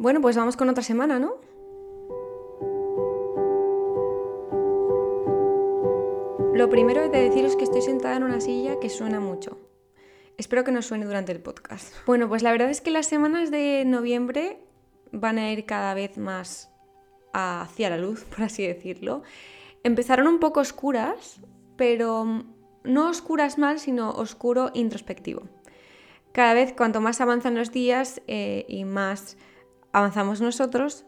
[0.00, 1.34] Bueno, pues vamos con otra semana, ¿no?
[6.54, 9.58] Lo primero es de deciros que estoy sentada en una silla que suena mucho.
[10.38, 11.92] Espero que no suene durante el podcast.
[12.06, 14.64] Bueno, pues la verdad es que las semanas de noviembre
[15.12, 16.72] van a ir cada vez más
[17.34, 19.22] hacia la luz, por así decirlo.
[19.84, 21.42] Empezaron un poco oscuras,
[21.76, 22.42] pero
[22.84, 25.42] no oscuras mal, sino oscuro introspectivo.
[26.32, 29.36] Cada vez cuanto más avanzan los días eh, y más
[29.92, 31.04] avanzamos nosotros,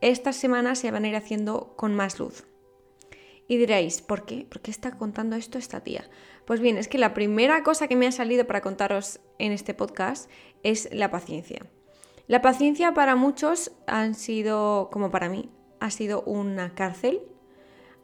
[0.00, 2.44] estas semanas se van a ir haciendo con más luz.
[3.46, 4.46] Y diréis, ¿por qué?
[4.48, 6.08] ¿Por qué está contando esto esta tía?
[6.46, 9.74] Pues bien, es que la primera cosa que me ha salido para contaros en este
[9.74, 10.30] podcast
[10.62, 11.66] es la paciencia.
[12.26, 17.20] La paciencia para muchos han sido, como para mí, ha sido una cárcel,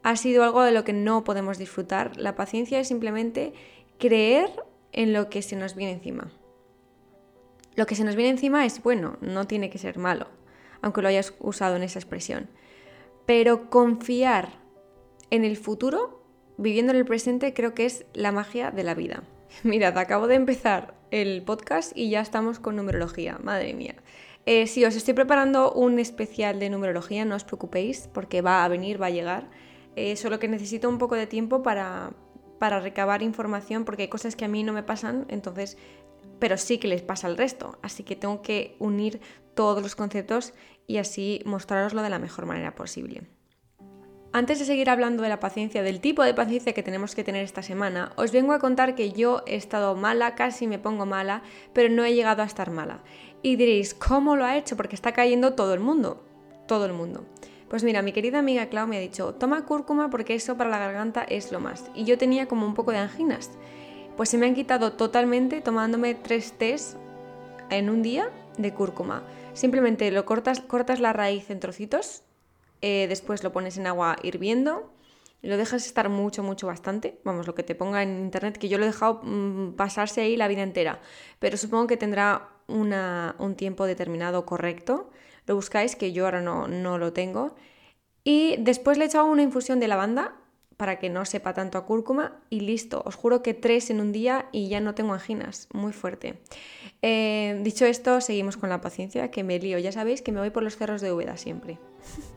[0.03, 2.17] ha sido algo de lo que no podemos disfrutar.
[2.17, 3.53] La paciencia es simplemente
[3.97, 4.49] creer
[4.91, 6.31] en lo que se nos viene encima.
[7.75, 10.27] Lo que se nos viene encima es bueno, no tiene que ser malo,
[10.81, 12.49] aunque lo hayas usado en esa expresión.
[13.25, 14.49] Pero confiar
[15.29, 16.23] en el futuro,
[16.57, 19.23] viviendo en el presente, creo que es la magia de la vida.
[19.63, 23.95] Mirad, acabo de empezar el podcast y ya estamos con numerología, madre mía.
[24.45, 28.67] Eh, sí, os estoy preparando un especial de numerología, no os preocupéis, porque va a
[28.67, 29.49] venir, va a llegar.
[29.95, 32.11] Eh, solo que necesito un poco de tiempo para,
[32.57, 35.77] para recabar información, porque hay cosas que a mí no me pasan, entonces,
[36.41, 37.77] pero sí que les pasa al resto.
[37.83, 39.21] Así que tengo que unir
[39.53, 40.53] todos los conceptos
[40.87, 43.21] y así mostraroslo de la mejor manera posible.
[44.33, 47.43] Antes de seguir hablando de la paciencia, del tipo de paciencia que tenemos que tener
[47.43, 51.43] esta semana, os vengo a contar que yo he estado mala, casi me pongo mala,
[51.73, 53.03] pero no he llegado a estar mala.
[53.43, 54.75] Y diréis, ¿cómo lo ha hecho?
[54.75, 56.25] Porque está cayendo todo el mundo.
[56.65, 57.25] Todo el mundo.
[57.69, 60.79] Pues mira, mi querida amiga Clau me ha dicho, toma cúrcuma porque eso para la
[60.79, 61.91] garganta es lo más.
[61.93, 63.51] Y yo tenía como un poco de anginas.
[64.21, 66.95] Pues se me han quitado totalmente tomándome tres tés
[67.71, 69.23] en un día de cúrcuma.
[69.53, 72.21] Simplemente lo cortas, cortas la raíz en trocitos,
[72.81, 74.93] eh, después lo pones en agua hirviendo,
[75.41, 78.77] lo dejas estar mucho, mucho, bastante, vamos, lo que te ponga en internet, que yo
[78.77, 80.99] lo he dejado mm, pasarse ahí la vida entera,
[81.39, 85.09] pero supongo que tendrá un tiempo determinado correcto,
[85.47, 87.55] lo buscáis, que yo ahora no, no lo tengo,
[88.23, 90.40] y después le he echado una infusión de lavanda
[90.81, 94.11] para que no sepa tanto a cúrcuma y listo, os juro que tres en un
[94.11, 96.41] día y ya no tengo anginas, muy fuerte.
[97.03, 100.49] Eh, dicho esto, seguimos con la paciencia, que me lío, ya sabéis que me voy
[100.49, 101.77] por los cerros de Úbeda siempre.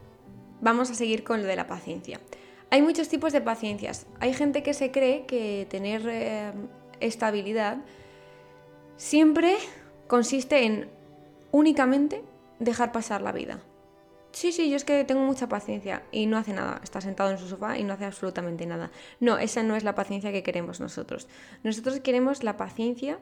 [0.60, 2.20] vamos a seguir con lo de la paciencia.
[2.68, 4.06] Hay muchos tipos de paciencias.
[4.20, 6.52] Hay gente que se cree que tener eh,
[7.00, 7.78] estabilidad
[8.98, 9.56] siempre
[10.06, 10.90] consiste en
[11.50, 12.22] únicamente
[12.58, 13.62] dejar pasar la vida.
[14.34, 16.80] Sí, sí, yo es que tengo mucha paciencia y no hace nada.
[16.82, 18.90] Está sentado en su sofá y no hace absolutamente nada.
[19.20, 21.28] No, esa no es la paciencia que queremos nosotros.
[21.62, 23.20] Nosotros queremos la paciencia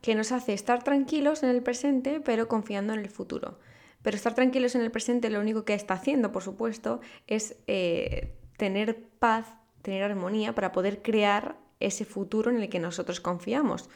[0.00, 3.58] que nos hace estar tranquilos en el presente, pero confiando en el futuro.
[4.02, 8.34] Pero estar tranquilos en el presente lo único que está haciendo, por supuesto, es eh,
[8.56, 9.46] tener paz,
[9.82, 13.90] tener armonía para poder crear ese futuro en el que nosotros confiamos.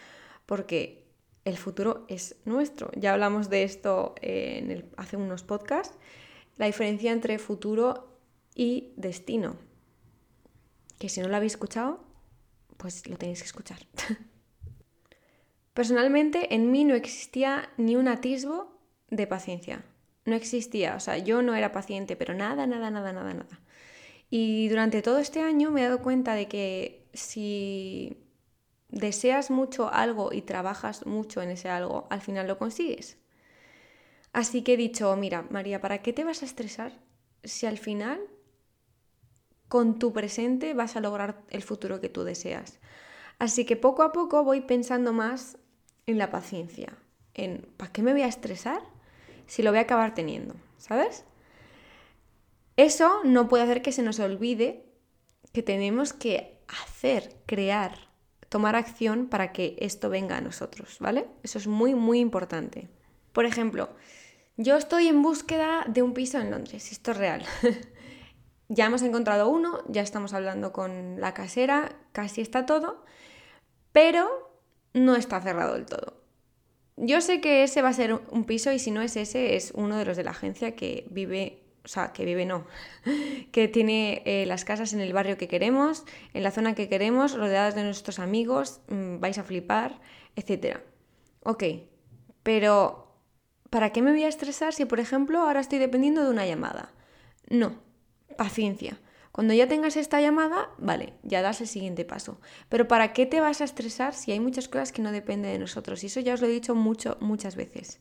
[0.45, 1.07] Porque
[1.47, 2.91] el futuro es nuestro.
[2.95, 5.97] Ya hablamos de esto en hace unos podcasts.
[6.59, 8.21] La diferencia entre futuro
[8.55, 9.57] y destino.
[10.99, 12.05] Que si no lo habéis escuchado,
[12.77, 13.79] pues lo tenéis que escuchar.
[15.75, 19.85] Personalmente, en mí no existía ni un atisbo de paciencia
[20.29, 20.95] no existía.
[20.95, 23.61] O sea, yo no era paciente, pero nada, nada, nada, nada, nada.
[24.31, 28.19] Y durante todo este año me he dado cuenta de que si
[28.89, 33.18] deseas mucho algo y trabajas mucho en ese algo, al final lo consigues.
[34.33, 36.93] Así que he dicho, mira, María, ¿para qué te vas a estresar
[37.45, 38.21] si al final
[39.69, 42.79] con tu presente vas a lograr el futuro que tú deseas?
[43.39, 45.59] Así que poco a poco voy pensando más
[46.07, 46.97] en la paciencia,
[47.35, 48.83] en ¿para qué me voy a estresar
[49.47, 51.25] si lo voy a acabar teniendo, ¿sabes?
[52.77, 54.85] Eso no puede hacer que se nos olvide
[55.53, 58.09] que tenemos que hacer, crear,
[58.49, 61.27] tomar acción para que esto venga a nosotros, ¿vale?
[61.43, 62.89] Eso es muy, muy importante.
[63.39, 63.89] Por ejemplo,
[64.57, 67.45] yo estoy en búsqueda de un piso en Londres, esto es real.
[68.69, 73.05] ya hemos encontrado uno, ya estamos hablando con la casera, casi está todo,
[73.93, 74.27] pero
[74.93, 76.21] no está cerrado del todo.
[76.97, 79.71] Yo sé que ese va a ser un piso y si no es ese, es
[79.77, 82.67] uno de los de la agencia que vive, o sea, que vive no,
[83.53, 86.03] que tiene eh, las casas en el barrio que queremos,
[86.35, 90.01] en la zona que queremos, rodeadas de nuestros amigos, mm, vais a flipar,
[90.35, 90.79] etc.
[91.45, 91.63] Ok,
[92.43, 93.08] pero
[93.71, 96.93] ¿para qué me voy a estresar si, por ejemplo, ahora estoy dependiendo de una llamada?
[97.49, 97.81] No,
[98.37, 99.01] paciencia.
[99.33, 102.41] Cuando ya tengas esta llamada, vale, ya das el siguiente paso.
[102.69, 105.59] Pero ¿para qué te vas a estresar si hay muchas cosas que no dependen de
[105.59, 106.03] nosotros?
[106.03, 108.01] Y eso ya os lo he dicho mucho, muchas veces.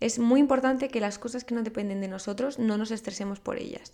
[0.00, 3.58] Es muy importante que las cosas que no dependen de nosotros no nos estresemos por
[3.58, 3.92] ellas.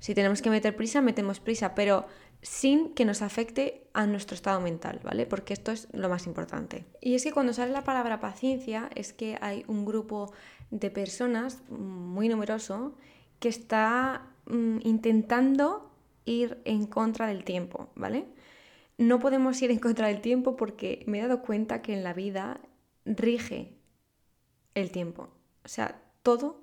[0.00, 2.06] Si tenemos que meter prisa, metemos prisa, pero
[2.44, 5.24] sin que nos afecte a nuestro estado mental, ¿vale?
[5.24, 6.84] Porque esto es lo más importante.
[7.00, 10.30] Y es que cuando sale la palabra paciencia, es que hay un grupo
[10.70, 12.96] de personas muy numeroso
[13.40, 15.90] que está mm, intentando
[16.26, 18.26] ir en contra del tiempo, ¿vale?
[18.98, 22.12] No podemos ir en contra del tiempo porque me he dado cuenta que en la
[22.12, 22.60] vida
[23.06, 23.72] rige
[24.74, 25.30] el tiempo.
[25.64, 26.60] O sea, todo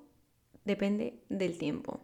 [0.64, 2.00] depende del tiempo.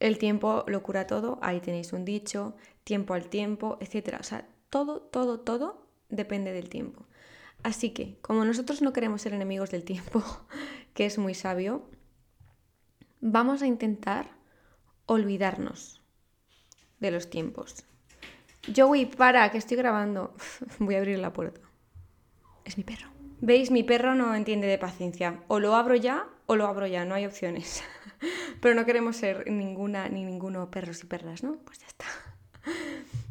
[0.00, 2.54] El tiempo lo cura todo, ahí tenéis un dicho,
[2.88, 4.16] tiempo al tiempo, etc.
[4.18, 7.06] O sea, todo, todo, todo depende del tiempo.
[7.62, 10.24] Así que, como nosotros no queremos ser enemigos del tiempo,
[10.94, 11.86] que es muy sabio,
[13.20, 14.30] vamos a intentar
[15.04, 16.00] olvidarnos
[16.98, 17.84] de los tiempos.
[18.74, 20.34] Joey, para, que estoy grabando.
[20.78, 21.60] Voy a abrir la puerta.
[22.64, 23.10] Es mi perro.
[23.42, 23.70] ¿Veis?
[23.70, 25.44] Mi perro no entiende de paciencia.
[25.48, 27.82] O lo abro ya o lo abro ya, no hay opciones.
[28.62, 31.58] Pero no queremos ser ninguna ni ninguno perros y perras, ¿no?
[31.58, 32.06] Pues ya está.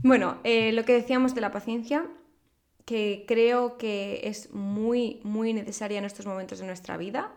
[0.03, 2.05] Bueno, eh, lo que decíamos de la paciencia,
[2.85, 7.33] que creo que es muy, muy necesaria en estos momentos de nuestra vida,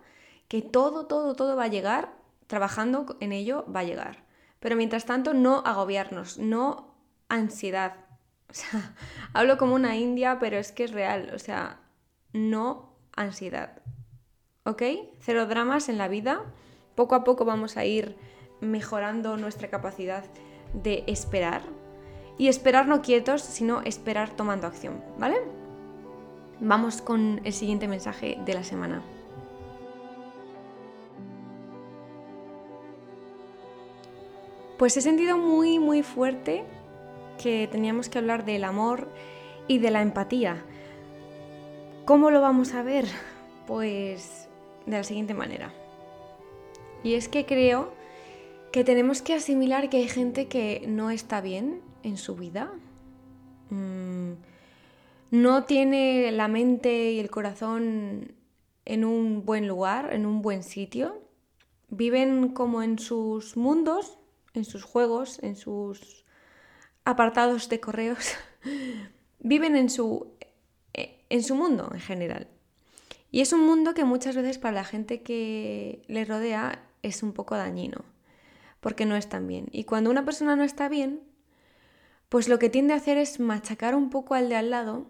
[0.49, 2.12] que todo, todo, todo va a llegar,
[2.47, 4.25] trabajando en ello va a llegar.
[4.61, 6.95] Pero mientras tanto, no agobiarnos, no
[7.29, 7.95] ansiedad.
[8.49, 8.95] O sea,
[9.33, 11.33] hablo como una india, pero es que es real.
[11.35, 11.81] O sea,
[12.33, 13.81] no ansiedad.
[14.65, 14.83] ¿Ok?
[15.21, 16.43] Cero dramas en la vida.
[16.95, 18.17] Poco a poco vamos a ir
[18.61, 20.25] mejorando nuestra capacidad
[20.75, 21.80] de esperar.
[22.40, 25.37] Y esperar no quietos, sino esperar tomando acción, ¿vale?
[26.58, 29.02] Vamos con el siguiente mensaje de la semana.
[34.78, 36.64] Pues he sentido muy, muy fuerte
[37.38, 39.10] que teníamos que hablar del amor
[39.69, 40.64] y de la empatía.
[42.06, 43.04] ¿Cómo lo vamos a ver?
[43.66, 44.48] Pues
[44.87, 45.75] de la siguiente manera.
[47.04, 47.92] Y es que creo
[48.72, 52.73] que tenemos que asimilar que hay gente que no está bien en su vida.
[53.70, 54.32] Mm,
[55.31, 58.32] no tiene la mente y el corazón
[58.85, 61.23] en un buen lugar, en un buen sitio.
[61.88, 64.19] Viven como en sus mundos,
[64.55, 66.25] en sus juegos, en sus
[67.05, 68.35] apartados de correos.
[69.38, 70.35] Viven en su
[71.31, 72.49] en su mundo en general.
[73.31, 77.32] Y es un mundo que muchas veces para la gente que le rodea es un
[77.32, 78.05] poco dañino,
[78.81, 79.69] porque no están bien.
[79.70, 81.20] Y cuando una persona no está bien,
[82.31, 85.06] pues lo que tiende a hacer es machacar un poco al de al lado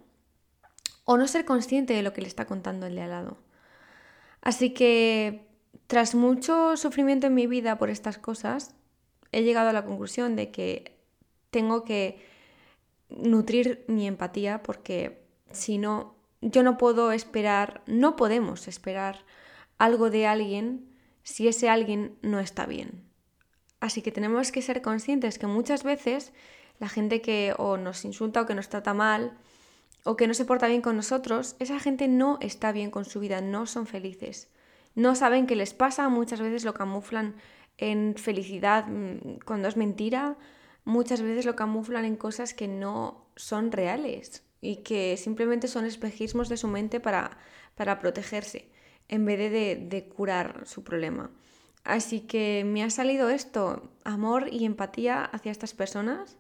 [1.05, 3.37] o no ser consciente de lo que le está contando el de al lado.
[4.41, 5.47] Así que,
[5.87, 8.75] tras mucho sufrimiento en mi vida por estas cosas,
[9.33, 10.99] he llegado a la conclusión de que
[11.51, 12.25] tengo que
[13.11, 19.27] nutrir mi empatía porque si no, yo no puedo esperar, no podemos esperar
[19.77, 20.89] algo de alguien
[21.23, 23.05] si ese alguien no está bien.
[23.79, 26.33] Así que tenemos que ser conscientes que muchas veces
[26.81, 29.39] la gente que o nos insulta o que nos trata mal
[30.05, 33.21] o que no se porta bien con nosotros, esa gente no está bien con su
[33.21, 34.49] vida, no son felices.
[34.95, 37.37] No saben qué les pasa, muchas veces lo camuflan
[37.79, 40.37] en felicidad mm, cuando es mentira,
[40.85, 46.49] muchas veces lo camuflan en cosas que no son reales y que simplemente son espejismos
[46.49, 47.39] de su mente para,
[47.75, 48.69] para protegerse
[49.09, 51.31] en vez de, de, curar su problema.
[51.85, 56.37] Así que me ha salido esto, amor y empatía hacia estas personas.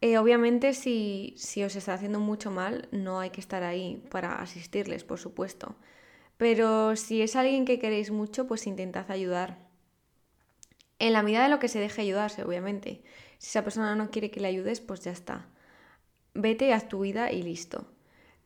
[0.00, 4.40] Eh, obviamente si, si os está haciendo mucho mal, no hay que estar ahí para
[4.40, 5.76] asistirles, por supuesto.
[6.36, 9.58] Pero si es alguien que queréis mucho, pues intentad ayudar.
[11.00, 13.02] En la medida de lo que se deje ayudarse, obviamente.
[13.38, 15.48] Si esa persona no quiere que le ayudes, pues ya está
[16.38, 17.86] vete, a tu vida y listo.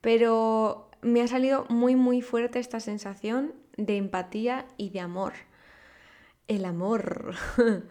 [0.01, 5.33] Pero me ha salido muy, muy fuerte esta sensación de empatía y de amor.
[6.47, 7.35] El amor.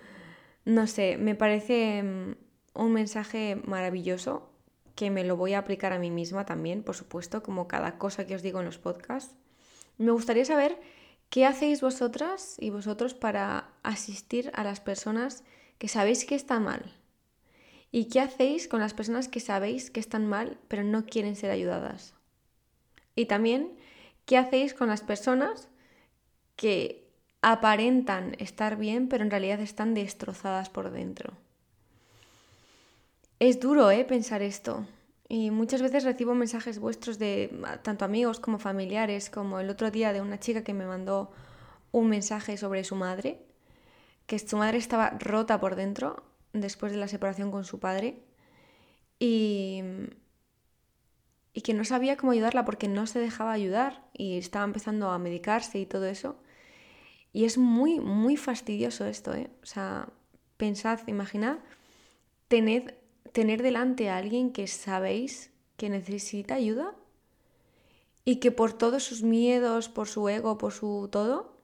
[0.64, 2.35] no sé, me parece mm,
[2.75, 4.50] un mensaje maravilloso
[4.95, 8.26] que me lo voy a aplicar a mí misma también, por supuesto, como cada cosa
[8.26, 9.35] que os digo en los podcasts.
[9.99, 10.79] Me gustaría saber
[11.31, 15.45] qué hacéis vosotras y vosotros para asistir a las personas
[15.79, 16.93] que sabéis que están mal,
[17.95, 21.50] ¿Y qué hacéis con las personas que sabéis que están mal pero no quieren ser
[21.50, 22.14] ayudadas?
[23.14, 23.76] Y también,
[24.25, 25.69] ¿qué hacéis con las personas
[26.57, 27.07] que
[27.43, 31.37] aparentan estar bien pero en realidad están destrozadas por dentro?
[33.42, 34.04] Es duro, ¿eh?
[34.04, 34.87] Pensar esto.
[35.28, 37.50] Y muchas veces recibo mensajes vuestros de
[37.82, 41.32] tanto amigos como familiares, como el otro día de una chica que me mandó
[41.90, 43.40] un mensaje sobre su madre,
[44.26, 46.22] que su madre estaba rota por dentro
[46.52, 48.22] después de la separación con su padre.
[49.18, 49.82] Y,
[51.52, 55.18] y que no sabía cómo ayudarla porque no se dejaba ayudar y estaba empezando a
[55.18, 56.37] medicarse y todo eso.
[57.32, 59.50] Y es muy, muy fastidioso esto, ¿eh?
[59.64, 60.11] O sea,
[60.58, 61.58] pensad, imaginad,
[63.33, 66.95] tener delante a alguien que sabéis que necesita ayuda
[68.25, 71.57] y que por todos sus miedos, por su ego, por su todo,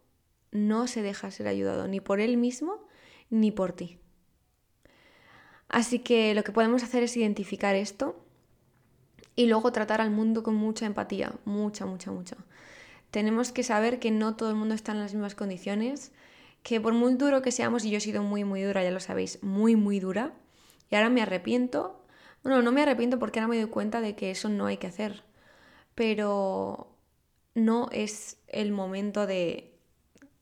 [0.51, 2.87] no se deja ser ayudado ni por él mismo
[3.31, 3.99] ni por ti.
[5.69, 8.25] Así que lo que podemos hacer es identificar esto
[9.37, 12.37] y luego tratar al mundo con mucha empatía, mucha, mucha, mucha.
[13.11, 16.13] Tenemos que saber que no todo el mundo está en las mismas condiciones,
[16.63, 19.01] que por muy duro que seamos, y yo he sido muy, muy dura, ya lo
[19.01, 20.35] sabéis, muy, muy dura,
[20.91, 22.03] y ahora me arrepiento.
[22.43, 24.87] Bueno, no me arrepiento porque ahora me doy cuenta de que eso no hay que
[24.87, 25.23] hacer,
[25.95, 26.89] pero
[27.55, 29.75] no es el momento de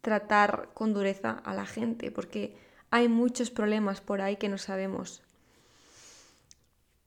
[0.02, 2.56] tratar con dureza a la gente, porque
[2.90, 5.22] hay muchos problemas por ahí que no sabemos.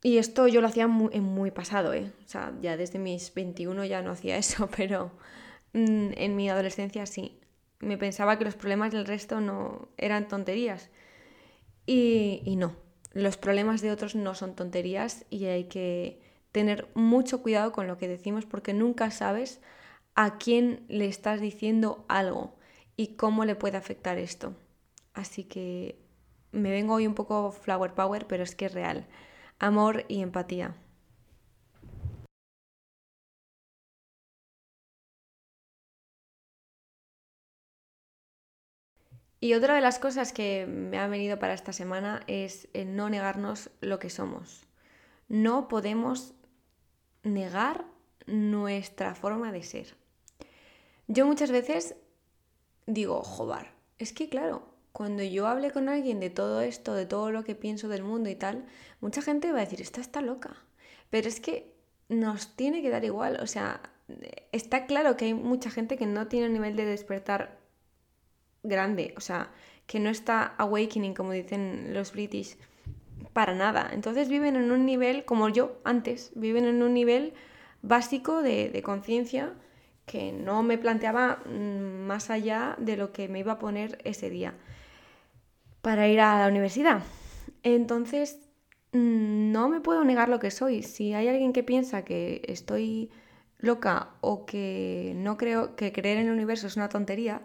[0.02, 2.12] Y esto yo lo hacía muy, en muy pasado, ¿eh?
[2.26, 5.12] O sea, ya desde mis 21 ya no hacía eso, pero
[5.74, 7.40] mm, en mi adolescencia sí.
[7.80, 10.90] Me pensaba que los problemas del resto no eran tonterías.
[11.86, 12.76] Y, y no,
[13.12, 17.98] los problemas de otros no son tonterías y hay que tener mucho cuidado con lo
[17.98, 19.62] que decimos porque nunca sabes
[20.16, 22.56] a quién le estás diciendo algo
[22.98, 24.56] y cómo le puede afectar esto.
[25.14, 26.00] Así que
[26.52, 29.08] me vengo hoy un poco flower power, pero es que es real.
[29.60, 30.76] Amor y empatía.
[39.40, 43.70] Y otra de las cosas que me ha venido para esta semana es no negarnos
[43.80, 44.68] lo que somos.
[45.30, 46.34] No podemos
[47.24, 47.86] negar
[48.26, 49.96] nuestra forma de ser.
[51.08, 51.96] Yo muchas veces
[52.86, 53.68] digo, joder,
[53.98, 57.56] es que claro, cuando yo hable con alguien de todo esto, de todo lo que
[57.56, 58.66] pienso del mundo y tal,
[59.00, 60.58] mucha gente va a decir, esta está loca.
[61.10, 61.74] Pero es que
[62.10, 63.82] nos tiene que dar igual, o sea,
[64.52, 67.59] está claro que hay mucha gente que no tiene un nivel de despertar
[68.64, 69.52] grande, o sea,
[69.88, 72.58] que no está awakening, como dicen los british,
[73.34, 73.90] para nada.
[73.94, 77.34] Entonces viven en un nivel, como yo antes, viven en un nivel
[77.82, 79.54] básico de, de conciencia
[80.06, 84.30] que no me planteaba mm, más allá de lo que me iba a poner ese
[84.30, 84.56] día
[85.82, 87.04] para ir a la universidad.
[87.64, 88.40] Entonces,
[88.92, 90.84] mm, no me puedo negar lo que soy.
[90.84, 93.12] Si hay alguien que piensa que estoy
[93.60, 97.44] loca o que no creo que creer en el universo es una tontería,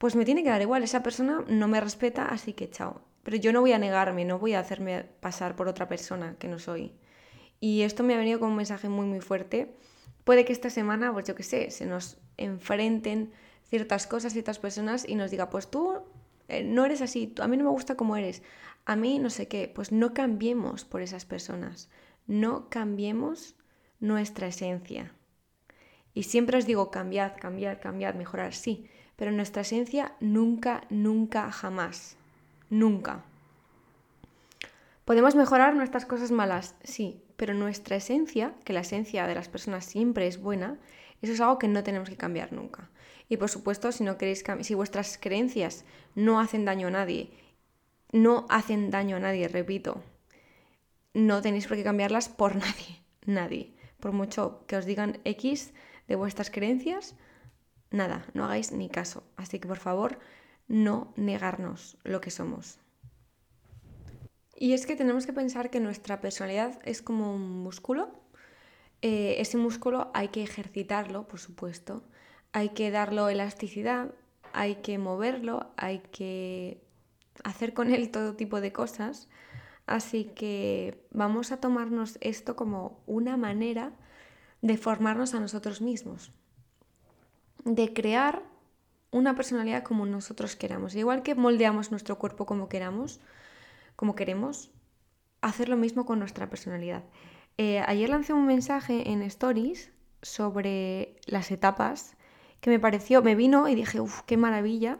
[0.00, 0.82] pues me tiene que dar igual.
[0.82, 3.02] Esa persona no me respeta, así que chao.
[3.22, 6.48] Pero yo no voy a negarme, no voy a hacerme pasar por otra persona que
[6.48, 6.94] no soy.
[7.60, 9.76] Y esto me ha venido con un mensaje muy, muy fuerte.
[10.24, 13.30] Puede que esta semana, pues yo qué sé, se nos enfrenten
[13.68, 15.98] ciertas cosas, ciertas personas y nos diga, pues tú
[16.48, 18.42] eh, no eres así, a mí no me gusta como eres,
[18.86, 21.90] a mí no sé qué, pues no cambiemos por esas personas,
[22.26, 23.54] no cambiemos
[23.98, 25.12] nuestra esencia.
[26.14, 28.88] Y siempre os digo, cambiad, cambiad, cambiad, mejorar, sí,
[29.20, 32.16] pero nuestra esencia nunca, nunca, jamás,
[32.70, 33.22] nunca.
[35.04, 39.84] Podemos mejorar nuestras cosas malas, sí, pero nuestra esencia, que la esencia de las personas
[39.84, 40.78] siempre es buena,
[41.20, 42.88] eso es algo que no tenemos que cambiar nunca.
[43.28, 45.84] Y por supuesto, si no queréis si vuestras creencias
[46.14, 47.30] no hacen daño a nadie,
[48.12, 50.02] no hacen daño a nadie, repito,
[51.12, 53.74] no tenéis por qué cambiarlas por nadie, nadie.
[54.00, 55.74] Por mucho que os digan X
[56.08, 57.16] de vuestras creencias,
[57.90, 59.24] nada, no hagáis ni caso.
[59.36, 60.18] Así que por favor,
[60.68, 62.78] no negarnos lo que somos.
[64.56, 68.10] Y es que tenemos que pensar que nuestra personalidad es como un músculo.
[69.02, 72.02] Eh, ese músculo hay que ejercitarlo, por supuesto
[72.52, 74.14] hay que darlo elasticidad,
[74.52, 76.82] hay que moverlo, hay que
[77.44, 79.28] hacer con él todo tipo de cosas.
[79.86, 83.92] Así que vamos a tomarnos esto como una manera
[84.62, 86.32] de formarnos a nosotros mismos,
[87.64, 88.42] de crear
[89.10, 90.94] una personalidad como nosotros queramos.
[90.94, 93.20] Igual que moldeamos nuestro cuerpo como queramos,
[93.96, 94.70] como queremos,
[95.40, 97.04] hacer lo mismo con nuestra personalidad.
[97.58, 99.90] Eh, ayer lancé un mensaje en Stories
[100.22, 102.16] sobre las etapas
[102.60, 104.98] que me pareció, me vino y dije, uff, qué maravilla,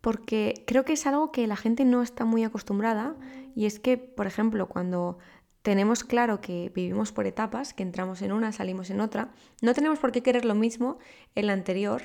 [0.00, 3.16] porque creo que es algo que la gente no está muy acostumbrada
[3.54, 5.18] y es que, por ejemplo, cuando
[5.62, 9.98] tenemos claro que vivimos por etapas, que entramos en una, salimos en otra, no tenemos
[9.98, 10.98] por qué querer lo mismo
[11.34, 12.02] en la anterior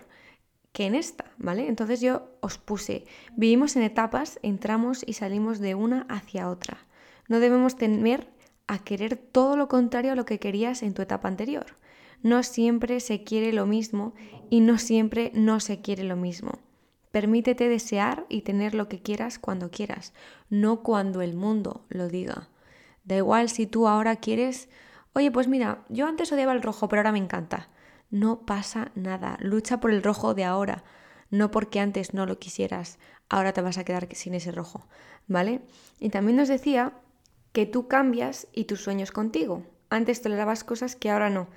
[0.71, 1.67] que en esta, ¿vale?
[1.67, 3.05] Entonces yo os puse,
[3.35, 6.87] vivimos en etapas, entramos y salimos de una hacia otra.
[7.27, 8.27] No debemos temer
[8.65, 11.77] a querer todo lo contrario a lo que querías en tu etapa anterior
[12.23, 14.13] no siempre se quiere lo mismo
[14.49, 16.59] y no siempre no se quiere lo mismo.
[17.11, 20.13] Permítete desear y tener lo que quieras cuando quieras,
[20.49, 22.49] no cuando el mundo lo diga.
[23.03, 24.69] Da igual si tú ahora quieres
[25.15, 27.69] Oye, pues mira, yo antes odiaba el rojo, pero ahora me encanta.
[28.09, 29.37] No pasa nada.
[29.41, 30.83] Lucha por el rojo de ahora.
[31.29, 34.87] No porque antes no lo quisieras, ahora te vas a quedar sin ese rojo,
[35.27, 35.61] ¿vale?
[35.99, 36.93] Y también nos decía
[37.53, 39.63] que tú cambias y tus sueños contigo.
[39.89, 41.47] Antes tolerabas cosas que ahora no.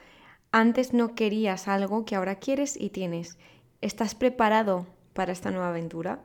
[0.52, 3.38] Antes no querías algo que ahora quieres y tienes.
[3.80, 6.20] ¿Estás preparado para esta nueva aventura?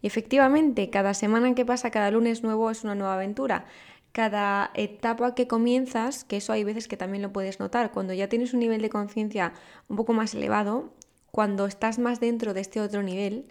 [0.00, 3.66] Y efectivamente, cada semana que pasa, cada lunes nuevo es una nueva aventura
[4.14, 8.28] cada etapa que comienzas, que eso hay veces que también lo puedes notar, cuando ya
[8.28, 9.54] tienes un nivel de conciencia
[9.88, 10.94] un poco más elevado,
[11.32, 13.48] cuando estás más dentro de este otro nivel,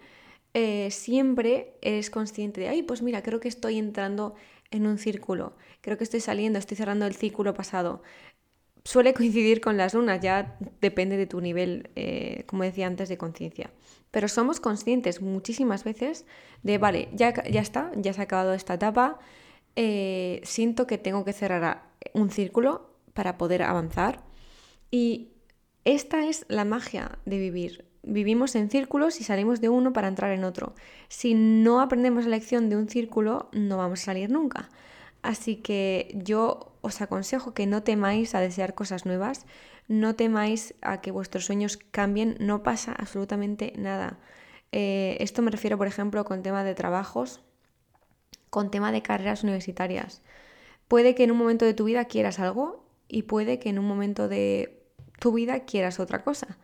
[0.54, 4.36] eh, siempre eres consciente de, ay, pues mira, creo que estoy entrando
[4.70, 5.52] en un círculo,
[5.82, 8.02] creo que estoy saliendo, estoy cerrando el círculo pasado.
[8.84, 13.18] Suele coincidir con las lunas, ya depende de tu nivel, eh, como decía antes, de
[13.18, 13.70] conciencia.
[14.10, 16.24] Pero somos conscientes muchísimas veces
[16.62, 19.18] de, vale, ya, ya está, ya se ha acabado esta etapa,
[19.76, 24.22] eh, siento que tengo que cerrar un círculo para poder avanzar.
[24.90, 25.32] Y
[25.84, 27.84] esta es la magia de vivir.
[28.02, 30.74] Vivimos en círculos y salimos de uno para entrar en otro.
[31.08, 34.68] Si no aprendemos la lección de un círculo, no vamos a salir nunca.
[35.22, 39.46] Así que yo os aconsejo que no temáis a desear cosas nuevas,
[39.88, 44.18] no temáis a que vuestros sueños cambien, no pasa absolutamente nada.
[44.70, 47.42] Eh, esto me refiero, por ejemplo, con tema de trabajos
[48.54, 50.22] con tema de carreras universitarias.
[50.86, 53.84] Puede que en un momento de tu vida quieras algo y puede que en un
[53.84, 54.80] momento de
[55.18, 56.56] tu vida quieras otra cosa.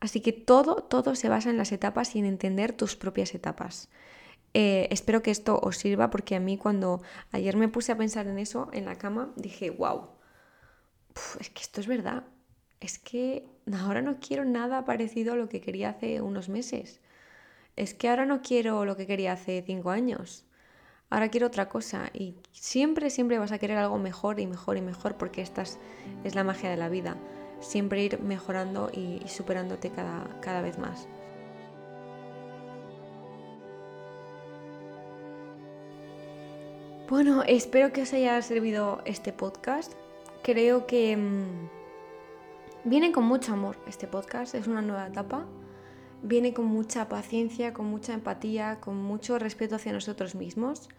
[0.00, 3.88] Así que todo, todo se basa en las etapas y en entender tus propias etapas.
[4.52, 8.26] Eh, espero que esto os sirva porque a mí cuando ayer me puse a pensar
[8.26, 10.08] en eso en la cama dije, wow,
[11.38, 12.24] es que esto es verdad.
[12.80, 13.46] Es que
[13.80, 17.00] ahora no quiero nada parecido a lo que quería hace unos meses.
[17.76, 20.47] Es que ahora no quiero lo que quería hace cinco años
[21.10, 24.82] ahora quiero otra cosa y siempre, siempre vas a querer algo mejor y mejor y
[24.82, 25.78] mejor porque esta es,
[26.34, 27.16] la magia de la vida,
[27.60, 31.08] siempre ir mejorando y, superándote cada, cada vez más.
[37.08, 39.94] Bueno, espero que os haya servido este podcast.
[40.42, 41.68] Creo que mm,
[42.84, 45.46] viene con mucho amor este podcast, es una nueva etapa.
[46.22, 50.90] Viene con mucha paciencia, con mucha empatía, con mucho respeto hacia nosotros mismos.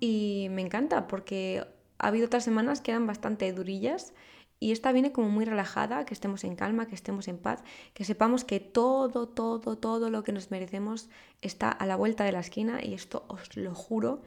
[0.00, 1.64] Y me encanta porque
[1.98, 4.12] ha habido otras semanas que eran bastante durillas
[4.60, 7.62] y esta viene como muy relajada, que estemos en calma, que estemos en paz,
[7.94, 11.08] que sepamos que todo, todo, todo lo que nos merecemos
[11.42, 14.20] está a la vuelta de la esquina y esto os lo juro,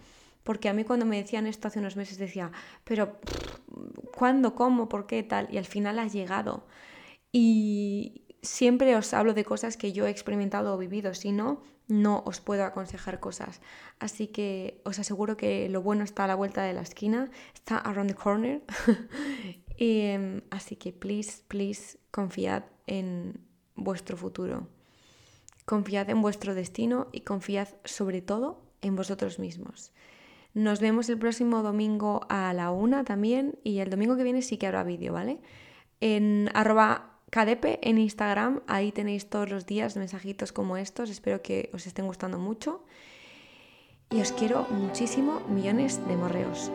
[0.44, 2.52] porque a mí cuando me decían esto hace unos meses decía,
[2.86, 3.20] pero
[4.16, 4.56] ¿cuándo?
[4.56, 4.88] ¿Cómo?
[4.88, 5.22] ¿Por qué?
[5.24, 5.48] Tal.
[5.52, 6.64] Y al final ha llegado.
[7.32, 12.24] Y siempre os hablo de cosas que yo he experimentado o vivido, si no, no
[12.26, 13.62] os puedo aconsejar cosas.
[14.00, 17.78] Así que os aseguro que lo bueno está a la vuelta de la esquina, está
[17.78, 18.62] around the corner.
[19.78, 23.42] y, em, así que please, please, confiad en
[23.76, 24.68] vuestro futuro.
[25.66, 29.92] Confiad en vuestro destino y confiad sobre todo en vosotros mismos.
[30.54, 34.58] Nos vemos el próximo domingo a la una también y el domingo que viene sí
[34.58, 35.40] que habrá vídeo, ¿vale?
[36.02, 41.70] En arroba Cadepe en Instagram, ahí tenéis todos los días mensajitos como estos, espero que
[41.74, 42.84] os estén gustando mucho
[44.10, 46.70] y os quiero muchísimo, millones de morreos.